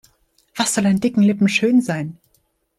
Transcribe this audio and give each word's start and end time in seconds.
Was 0.57 0.73
soll 0.73 0.87
an 0.87 0.97
dicken 0.99 1.21
Lippen 1.27 1.47
schön 1.47 1.79
sein? 1.79 2.17